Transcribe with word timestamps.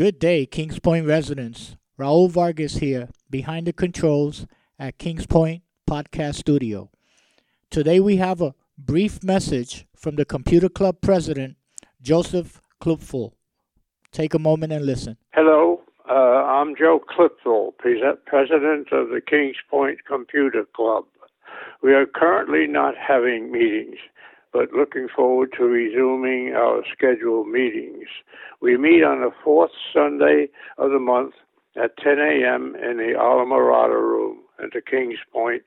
Good 0.00 0.18
day, 0.18 0.46
Kings 0.46 0.78
Point 0.78 1.06
residents. 1.06 1.76
Raul 1.98 2.30
Vargas 2.30 2.78
here, 2.78 3.10
behind 3.28 3.66
the 3.66 3.74
controls 3.74 4.46
at 4.78 4.96
Kings 4.96 5.26
Point 5.26 5.62
Podcast 5.86 6.36
Studio. 6.36 6.88
Today 7.68 8.00
we 8.00 8.16
have 8.16 8.40
a 8.40 8.54
brief 8.78 9.22
message 9.22 9.86
from 9.94 10.16
the 10.16 10.24
Computer 10.24 10.70
Club 10.70 11.02
president, 11.02 11.58
Joseph 12.00 12.62
Klupfel. 12.80 13.32
Take 14.10 14.32
a 14.32 14.38
moment 14.38 14.72
and 14.72 14.86
listen. 14.86 15.18
Hello, 15.34 15.82
uh, 16.08 16.14
I'm 16.14 16.74
Joe 16.76 17.02
Klipfel, 17.06 17.76
president 17.76 18.92
of 18.92 19.10
the 19.10 19.20
Kings 19.20 19.56
Point 19.68 20.06
Computer 20.06 20.64
Club. 20.74 21.04
We 21.82 21.92
are 21.92 22.06
currently 22.06 22.66
not 22.66 22.94
having 22.96 23.52
meetings 23.52 23.98
but 24.52 24.72
looking 24.72 25.08
forward 25.14 25.52
to 25.58 25.64
resuming 25.64 26.54
our 26.54 26.82
scheduled 26.92 27.48
meetings. 27.48 28.08
We 28.60 28.76
meet 28.76 29.04
on 29.04 29.20
the 29.20 29.30
fourth 29.44 29.70
Sunday 29.92 30.48
of 30.78 30.90
the 30.90 30.98
month 30.98 31.34
at 31.76 31.96
10 31.98 32.18
a.m. 32.18 32.74
in 32.76 32.96
the 32.96 33.14
Alamorada 33.16 33.94
Room 33.94 34.38
at 34.62 34.70
the 34.72 34.82
Kings 34.82 35.18
Point 35.32 35.62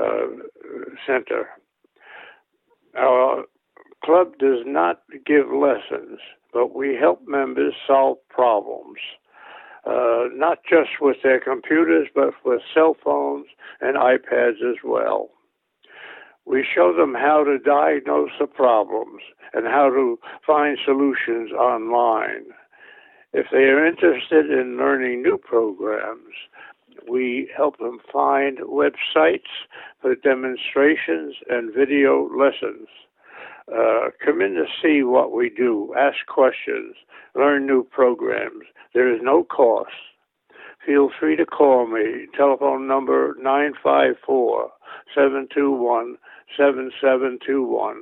uh, 0.00 0.26
Center. 1.06 1.48
Our 2.96 3.44
club 4.04 4.38
does 4.38 4.60
not 4.66 5.02
give 5.26 5.46
lessons, 5.48 6.20
but 6.52 6.74
we 6.74 6.94
help 6.94 7.26
members 7.26 7.74
solve 7.86 8.18
problems. 8.28 8.98
Uh, 9.86 10.24
not 10.32 10.58
just 10.68 10.90
with 11.00 11.16
their 11.22 11.38
computers, 11.38 12.08
but 12.12 12.34
with 12.44 12.60
cell 12.74 12.96
phones 13.04 13.46
and 13.80 13.96
iPads 13.96 14.60
as 14.68 14.76
well. 14.82 15.30
We 16.56 16.64
show 16.74 16.94
them 16.96 17.12
how 17.12 17.44
to 17.44 17.58
diagnose 17.58 18.30
the 18.40 18.46
problems 18.46 19.20
and 19.52 19.66
how 19.66 19.90
to 19.90 20.18
find 20.46 20.78
solutions 20.82 21.52
online. 21.52 22.46
If 23.34 23.48
they 23.52 23.64
are 23.64 23.86
interested 23.86 24.50
in 24.50 24.78
learning 24.78 25.22
new 25.22 25.36
programs, 25.36 26.32
we 27.06 27.50
help 27.54 27.76
them 27.76 27.98
find 28.10 28.56
websites 28.60 29.52
for 30.00 30.14
demonstrations 30.14 31.34
and 31.50 31.74
video 31.74 32.26
lessons. 32.34 32.88
Uh, 33.70 34.08
come 34.24 34.40
in 34.40 34.54
to 34.54 34.64
see 34.82 35.02
what 35.02 35.32
we 35.32 35.50
do, 35.50 35.92
ask 35.94 36.24
questions, 36.26 36.96
learn 37.34 37.66
new 37.66 37.84
programs. 37.84 38.64
There 38.94 39.14
is 39.14 39.20
no 39.22 39.44
cost. 39.44 39.92
Feel 40.86 41.10
free 41.20 41.36
to 41.36 41.44
call 41.44 41.86
me. 41.86 42.28
Telephone 42.34 42.88
number 42.88 43.34
954 43.42 44.70
721 45.14 46.16
7721. 46.56 47.96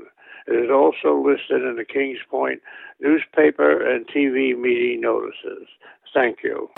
It 0.47 0.53
is 0.53 0.71
also 0.71 1.17
listed 1.17 1.63
in 1.63 1.77
the 1.77 1.85
Kings 1.85 2.19
Point 2.31 2.61
newspaper 3.01 3.81
and 3.81 4.07
TV 4.07 4.57
meeting 4.57 5.01
notices. 5.01 5.69
Thank 6.13 6.39
you. 6.43 6.71